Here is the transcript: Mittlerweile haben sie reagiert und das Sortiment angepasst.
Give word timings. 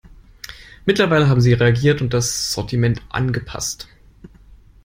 Mittlerweile 0.87 1.29
haben 1.29 1.41
sie 1.41 1.53
reagiert 1.53 2.01
und 2.01 2.15
das 2.15 2.53
Sortiment 2.53 3.03
angepasst. 3.09 3.87